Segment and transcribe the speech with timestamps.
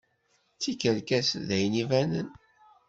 [0.55, 2.29] D tikerkas d ayen ibanen.